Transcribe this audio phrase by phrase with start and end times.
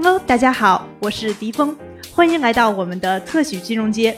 [0.00, 1.74] Hello，大家好，我是迪峰，
[2.12, 4.16] 欢迎来到我们的特许金融街。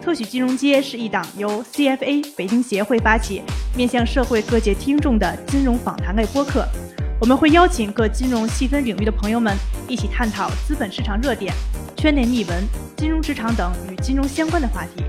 [0.00, 3.42] 特许金融街是一档由 CFA 北京协会发起，
[3.76, 6.64] 面向社会各界听众的金融访谈类播客。
[7.20, 9.56] 我们会邀请各金融细分领域的朋友们，
[9.88, 11.52] 一起探讨资本市场热点、
[11.96, 12.62] 圈内秘闻、
[12.96, 15.02] 金融职场等与金融相关的话题。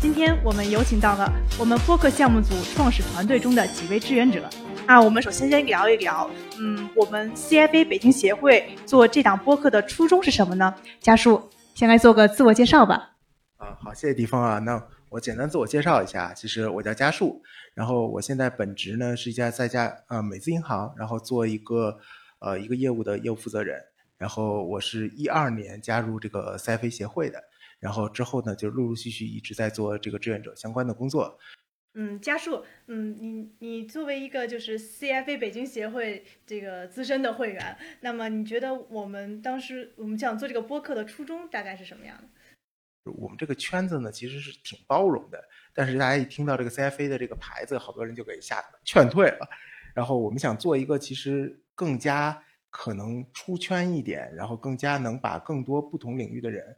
[0.00, 4.42] 今天我们有请到了我们播客项目组创始团队中的几位志愿者。
[4.86, 10.72] 那，我们首先先聊一聊，嗯，我们 CFA 北京协会做这档播客的初衷是什么呢？
[11.00, 13.16] 家树，先来做个自我介绍吧。
[13.56, 14.60] 啊，好，谢谢迪峰啊。
[14.60, 17.42] 那我简单自我介绍一下，其实我叫家树，
[17.74, 21.98] 然后我现在本职呢是一家在家呃美资银行，然后做一个
[22.38, 23.82] 呃一个业务的业务负责人。
[24.16, 27.42] 然后我是一二年加入这个 CFA 协会的，
[27.80, 31.36] 然后之后呢就陆陆续续一直在做这个志愿者相关的工作。
[31.98, 42.28] 嗯，家树，嗯，你你作为一个就是 CFA 北京协会这个资深的会员，那么你觉得我们当时我们想做这个播客的初衷大概是什么样的？
[43.18, 49.48] 我们这个圈子呢其实是挺包容的，但是大家一听到这个 CFA 的这个牌子，好多人就给吓劝退了。
[49.94, 56.76] 然后我们想做一个其实更加可能出圈一点，然后更加能把更多不同领域的人。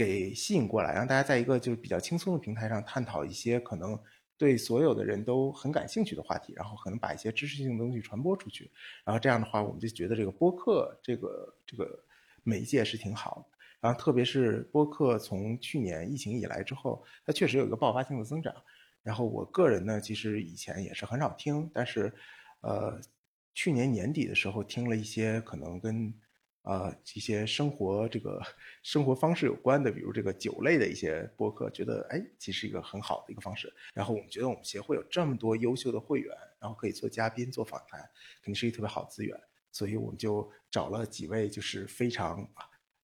[0.00, 4.00] 给吸引过来，让大家在一个就是比较轻松的平台上探讨一些可能
[4.38, 8.70] 对所有的人都很感兴趣的话题，然后可能把一些知识性的东西传播出去。
[9.04, 12.02] 然后这样的话，我们就觉得这个播客这个这个
[12.42, 13.58] 媒介是挺好的。
[13.78, 18.54] 然后特别是播客从去年疫情以来之后，它确实有一个爆发性的增长。
[19.02, 22.10] 然后我个人呢，其实以前也是很少听，但是
[22.62, 22.98] 呃，
[23.52, 26.10] 去年年底的时候听了一些可能跟。
[26.62, 28.40] 啊，一些生活这个
[28.82, 33.72] 生活方式有关的，比如这个酒类的一些播客，觉得哎，其实一个很好的一个方式。
[33.94, 37.98] 然后我们觉得我们协会有这么多优秀的会员，然后可以做嘉宾、做访谈，
[38.42, 39.38] 肯定是一个特别好的资源。
[39.72, 42.46] 所以我们就找了几位就是非常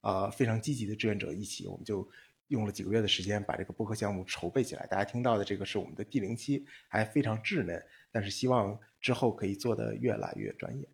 [0.00, 2.06] 啊非常积极的志愿者一起，我们就
[2.48, 4.86] 用了几个月的时间把这个播客项目筹备起来。
[4.86, 10.86] 大家听到的这个是我们的第零期，还非常稚嫩，但是希望之后可以做得越来越专业。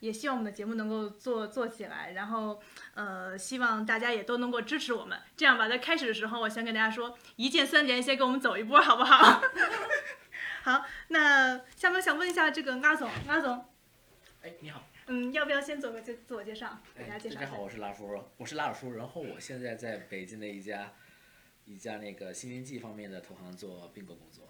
[0.00, 2.60] 也希望我们的节目能够做做起来，然后，
[2.94, 5.18] 呃，希望大家也都能够支持我们。
[5.36, 9.42] 这样吧，在开始的时候，我先跟大家说，一键三连，先跟我们走一波，好不好？
[10.64, 13.64] 好，那下面想问一下这个阿总，阿总，
[14.42, 16.78] 哎，你好，嗯，要不要先做个自自我介绍？
[16.96, 17.34] 给大家介绍。
[17.34, 20.94] 大家好，我是拉叔，我是拉尔叔，然后我现在在北京的一家
[21.66, 24.48] 一家那个新经济方面的投行做并购工作。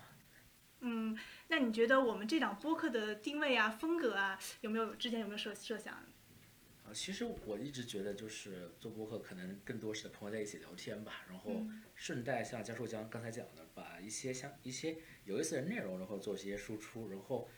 [0.80, 1.16] 嗯，
[1.48, 5.94] 那你觉得我们这档播客的定位啊、风格啊，有没有之前有没有设设想？
[5.94, 17.48] 啊，其实我一直觉得，就是做播客可能更多是朋友在一起聊天吧，然后顺带像教授讲刚才讲的，把一些像一些有意思的内容，然后做一些输出，然后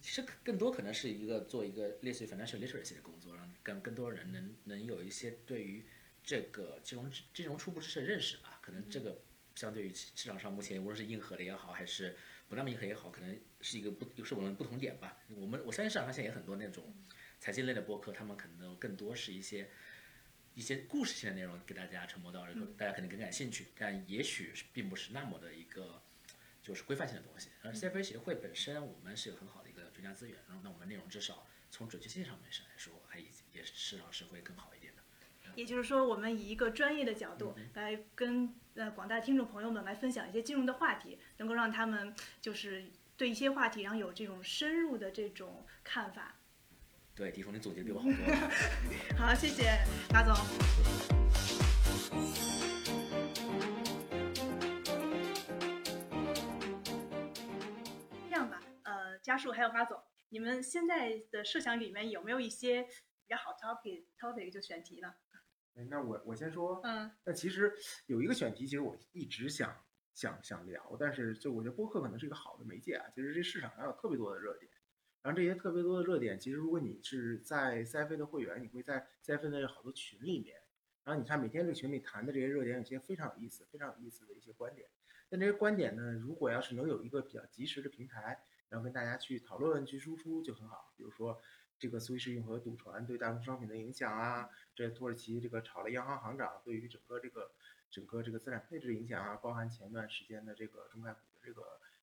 [0.00, 5.84] 其实更多可能是一个做一个类似于 financial literacy 的工作，让更更多人能能有一些对于
[6.24, 8.58] 这个金融金融初步知识的认识吧。
[8.62, 9.20] 可能这个
[9.54, 12.16] 相对于市场上目前无论是硬核的也好，还是
[12.50, 15.16] 不那么硬核也好，可能是一个不，是我们不同点吧。
[15.36, 16.92] 我们我相信市场上现在也很多那种
[17.38, 19.70] 财经类的播客，他们可能更多是一些
[20.54, 26.02] 一些故事性的内容给大家传播到，然后大家可能更感兴趣，但也许并不是那么的一个
[26.60, 27.50] 就是规范性的东西。
[27.62, 34.79] 而 CFA 协会本身，我们是有很好的一个专家资源，然后那我们内容至少从准确性上面上来说，还也至少是会更好一点的。
[35.54, 38.54] 也就是说，我们以一个专业的角度来跟。
[38.76, 42.84] 呃，广大听众朋友们来分享一些金融的话题，能够让他们就是
[43.16, 46.36] 对一些话题，然后有这种深入的这种看法。
[47.14, 48.50] 对，迪峰，你总结比我好多了。
[49.18, 49.64] 好，谢谢
[50.14, 50.32] 马总。
[58.28, 65.12] 这样吧，呃，家树还有马总，你们现在的设想里面有没有一些比较好 topic topic 就选题呢？
[65.88, 67.72] 那我我先说，嗯，那其实
[68.06, 69.74] 有一个选题，其实我一直想
[70.12, 73.06] 想想聊，但是就我觉得播客可能是一个好的媒介啊。
[73.14, 74.70] 其实这市场上有特别多的热点，
[75.22, 80.60] 然后这些特别多的热点，其实如果你是在 CFA 的会员，你会在 CFA 的好多群里面，
[81.04, 84.86] 然后你看每天这个群里谈的这些热点，有些非常有意思、非常有意思的一些观点。
[85.30, 88.38] 但这些观点呢，如果要是能有一个比较及时的平台，
[88.68, 90.92] 然后跟大家去讨论、去输出就很好。
[90.96, 91.40] 比如说。
[91.80, 97.50] 这个苏伊士运河堵船对大宗商品的影响啊，这土耳其这个炒了央行行长对于整个这个
[97.90, 101.62] 整个这个资产配置的影响啊，包含前段时间的这个中概股的这个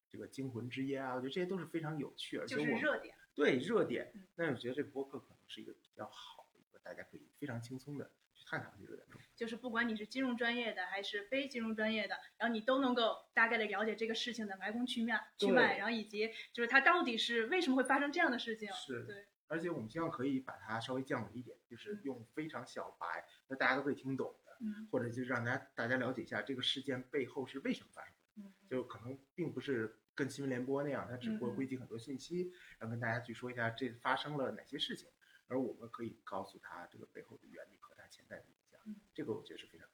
[0.10, 9.08] 这个惊魂之夜啊，我觉得这些都是非常有趣，而且我热点对热点，那我觉得这个播客可能是一个比较好的一个，大家可以非常轻松的去探讨这个热点。
[9.36, 19.28] 就是不管你是金融专业的还是非金融专业的，然后你都能够大概的了解这个事情的来龙去脉，去脉，然后以及就是它到底是为什么会发生这样的事情，是对。
[19.48, 35.10] 而且我们希望可以把它稍微降维一点，就是用非常小白，那大家都可以听懂的，嗯或者就是让大家大家了解一下这个事件背后是为什么发生的，嗯就可能并不是跟新闻联播那样，它只不过汇集很多信息，然后跟大家去说一下这发生了哪些事情，
[35.48, 39.88] 而我们可以告诉他这个背后的原理和它潜在的影响嗯，这个我觉得是非常。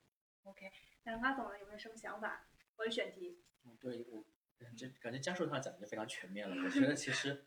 [0.44, 0.72] OK，
[1.04, 3.42] 那马总呢有没有什么想法关于选题？
[3.66, 4.26] 嗯，对我，
[4.78, 6.56] 这感觉江硕他讲的就非常全面了。
[6.64, 7.46] 我觉得其实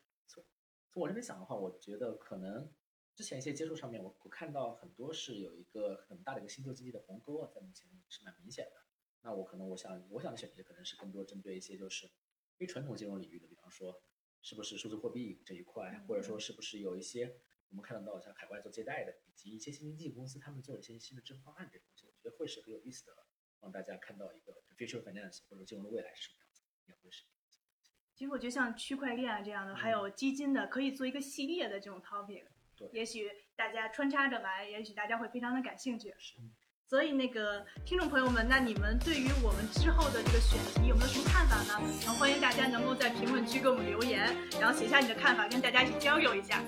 [0.96, 2.72] 我这边想的话，我觉得可能
[3.14, 8.80] 之前一些接触上面，我我看到很多是有一个很大的一个新旧经济的鸿沟啊，在目前是蛮明显的。
[9.20, 12.10] 那我可能我想我想的选题可能是更多针对一些就是
[12.56, 14.02] 非传统金融领域的，比方说
[14.40, 23.12] 是不是数字货币这一块，或者说是不是有一些我们看得到像海外做借贷的，以及一些新经济公司他们做一些新的支付方案这东西，我觉得会是很有意思的，
[23.60, 27.24] 让大家看到一个 future finance 或者金融的未来是什么样子，也会是。
[28.16, 32.44] 其实我觉得像区块链啊这样的，还有基金的，可以做一个系列的这种 topic。
[32.74, 36.14] 对也许大家穿插着来，也许大家会非常的感兴趣。
[36.18, 36.32] 是
[36.88, 41.78] 所以那个听众朋友们，那你们对于我们之后的这个选题有没有什么看法呢？
[42.06, 46.64] 然后欢迎大家能够在评论区给我们留言，然后写下你的看法，跟大家一起交流一下。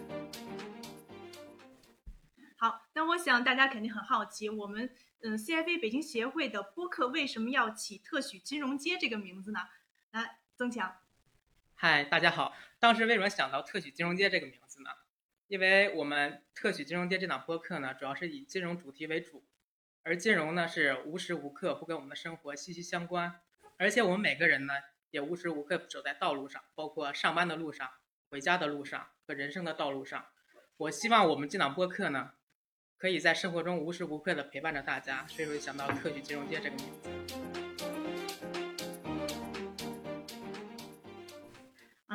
[2.59, 4.91] 好，那我想大家肯定很好奇，我们
[5.23, 9.61] 嗯 CFA 北京协会的播客为什么要起“特许金融街”这个名字呢？
[10.11, 10.95] 来，曾强。
[11.81, 12.57] 嗨，大家好。
[12.81, 14.91] 当时为什么想到“特许金融街”这个名字呢？
[15.47, 19.47] 因为我们“特许金融街”这档播客呢，主要是以金融主题为主，
[20.03, 23.33] 而金融呢是无时无刻不跟我们的生活息息相关，
[23.77, 24.75] 而且我们每个人呢
[25.11, 27.89] 也无时无刻走在道路上，包括上班的路上、
[28.29, 30.27] 回家的路上和人生的道路上。
[30.79, 32.33] 我希望我们这档播客呢，
[32.97, 37.28] 可以在生活中无时无刻的陪伴着大家，所以说想到“特许金融街”这个名字。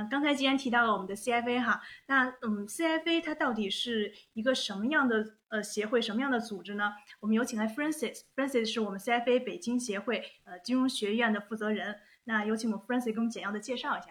[0.10, 6.94] 刚才既然提到了我们的 CFA 哈，那嗯，CFA 它到底是一个什么样的呃协会，什么样的组织呢？
[7.20, 11.96] 我们有请来 Francis，Francis 是我们 CFA 北京协会呃金融学院的负责人。
[12.26, 14.08] 那有请我们 Francis 给我们简要的介绍一下。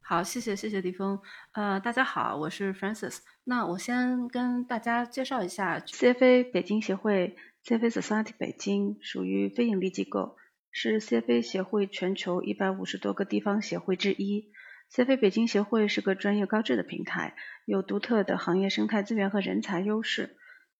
[0.00, 1.20] 好，谢谢谢谢李峰。
[1.52, 3.18] 呃，大家好，我是 Francis。
[3.44, 10.38] 那我先跟大家介绍一下 CFA 北京协会，CFA Society 北京属于非营利机构，
[10.70, 14.50] 是 CFA 协会全球一百五十多个地方协会之一。
[14.92, 17.34] CFA 北京协会是个专业高质的平台，
[17.66, 20.36] 有独特的行业生态资源和人才优势。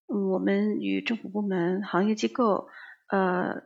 [0.07, 2.69] 嗯，我们与政府部门、行业机构、
[3.09, 3.63] 呃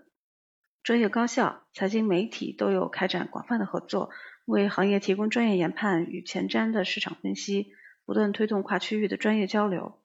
[0.83, 4.11] 专业高校、财经媒体都有开展广泛的合作。
[4.45, 7.69] 为行业提供专业研判与前瞻的市场分析，
[8.05, 10.02] 不断推动跨区域的专业交流。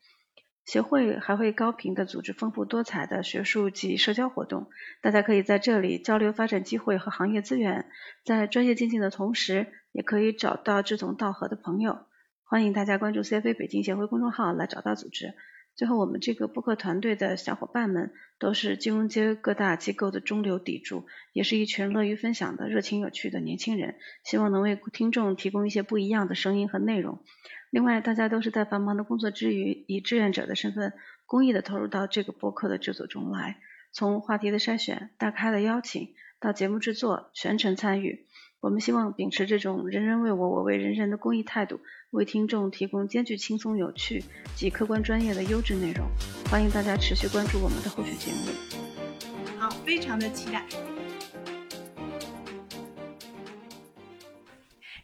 [0.67, 4.67] 协会还会高频的组织丰富多彩的学术及社交活动，
[5.01, 7.85] 大家可以在这里交流发展机会和行业资源，
[8.25, 11.99] 在专业精进的同时，也可以找到志同道合的朋友。
[12.43, 15.33] 欢迎大家关注 CFA 北京协会公众号来找到组织。
[15.77, 27.23] 最后，我们这个播客团队的小伙伴们都是金融街各大机构的中流砥柱，也是一群乐于分享的热情有趣的年轻人，希望能为听众提供一些不一样的声音和内容。
[27.69, 30.93] 另外，大家都是在繁忙的工作之余，以志愿者的身份，
[31.25, 33.57] 公益的投入到这个播客的制作中来，
[33.91, 36.09] 从话题的筛选、大咖的邀请
[36.39, 38.25] 到节目制作，全程参与。
[38.59, 44.23] 我们希望秉持这种人人为我，我为人人的公益态度，为听众提供兼具轻松有趣
[44.55, 46.07] 及客观专业的优质内容。
[46.49, 49.59] 欢迎大家持续关注我们的后续节目。
[49.59, 50.96] 好，非常的期待。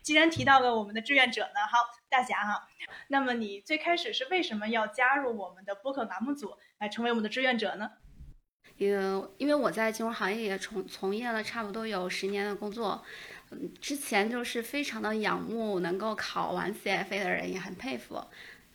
[0.04, 1.80] 既然提到了我们的志愿者呢，好，
[2.10, 2.68] 大侠哈，
[3.08, 7.90] 那么你最开始是为什么要加入我们的播客栏目组，来成为我们的志愿者呢？
[8.78, 8.92] 因
[9.38, 13.02] 因为我在金融行业也从从业了差不多有十年的工作，
[13.52, 18.22] 嗯，之前就是非常的仰慕能够考完 CFA 的人，也很佩服，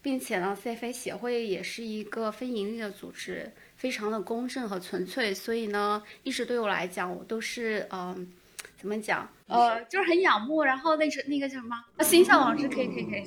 [0.01, 8.33] 并且呢，CFA 协会也是一个非盈利的组织，非常的公正和纯粹，所以呢，一直对我来讲，我都是嗯、
[8.79, 13.25] 怎么讲，呃，就是很仰慕，然后那是那个叫什么，形象老师可以可以可以，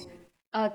[0.52, 0.72] 呃。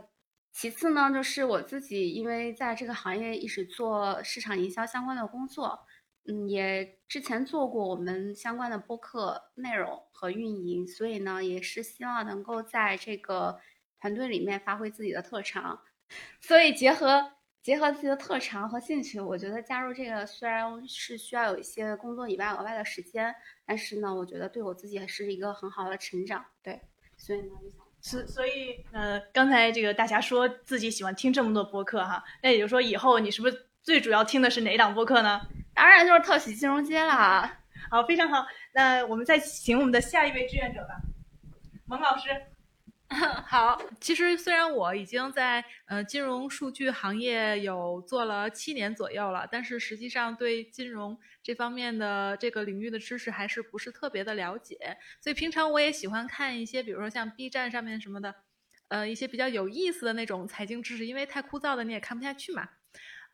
[0.59, 5.79] 其次呢，就是我自己，因为在这个行业一直做市场营销相关的工作，
[6.27, 13.61] 嗯，也之前做过我们相关的播客内容和运营，所以呢，也是希望能够在这个
[14.01, 15.83] 团队里面发挥自己的特长。
[16.41, 17.33] 所以结合
[17.67, 23.35] 结合自己的特长和兴趣，我觉得加入这个虽然是需要有一些工作以外额外的时间，
[23.67, 26.45] 但是呢，我觉得对我自己还是一个很好的成长。
[26.63, 26.81] 对，
[27.17, 27.85] 所以呢，就想。
[28.01, 35.41] 所所以，呃，刚才这个大侠说自己喜欢听这么多播客哈，那也就是说，以后你是不是最主要听的是哪档播客呢？
[35.75, 37.53] 当然就是特许金融街啦。
[37.91, 38.47] 好，非常好。
[38.75, 40.95] 那我们再请我们的下一位志愿者吧，
[41.87, 42.31] 蒙老师。
[43.47, 54.77] 好，其实虽然我已经在呃金融数据行业有做了七年左右了，但是实际上对金融这方面的这个领域的知识还是不是特别的了解，
[55.21, 58.35] 所以平常我也喜欢看一些，比如说像 B 站上面什么的，
[58.89, 62.69] 呃一些比较有意思的那种财经知识，因为太枯燥的你也看不下去嘛，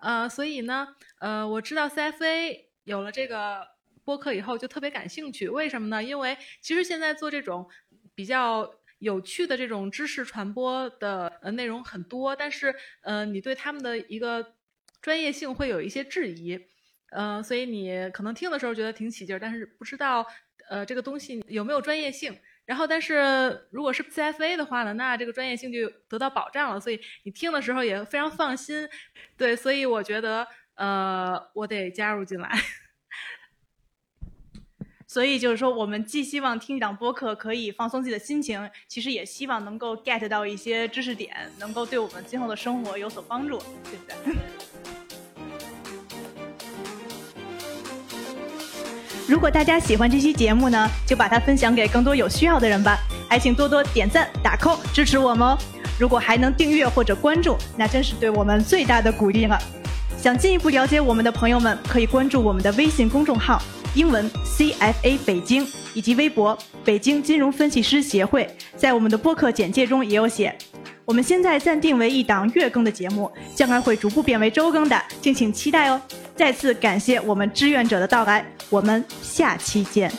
[0.00, 0.88] 呃所以呢，
[1.18, 3.66] 呃我知道 CFA 有了这个
[4.04, 6.04] 播客以后就特别感兴趣，为什么呢？
[6.04, 7.66] 因为其实现在做这种
[8.14, 8.74] 比较。
[9.02, 14.54] 有趣的这种知识传播的呃内容很多，但是呃你对他们的一个
[15.00, 16.56] 专业性会有一些质疑，
[17.10, 20.24] 呃所以你可能听的时候觉得挺起劲儿，但是不知道
[20.70, 22.38] 呃这个东西有没有专业性。
[22.64, 28.88] 然后但是如果是 CFA 的话呢，那这个专业性就得到保障了，所以你听的时候也非常放心。
[29.36, 32.48] 对，所以我觉得呃我得加入进来。
[35.12, 44.34] 所以就是说，我们既希望听一档播客可以放松自己的心情，其实也希望能够 get 到一些知识点，能够对我们今后的生活有所帮助，对不对？
[49.28, 52.96] 如果大家喜欢这期节目呢，就把它分享给更多有需要的人吧，
[53.28, 55.58] 还请多多点赞、打 call 支持我们哦。
[56.00, 59.58] 如果还能订阅或者关注，那真是对我们最大的鼓励了。
[60.16, 63.60] 想进一步了解我们的朋友们，可以关注我们的微信公众号。
[63.94, 70.56] 英文 CFA 北京以及微博北京金融分析师协会，在我们的播客简介中也有写。
[71.04, 76.00] 我们现在暂定为一档月更的节目，将来会逐步变为周更的，敬请期待哦。
[76.34, 80.10] 再次感谢我们志愿者的到来，我们下期见。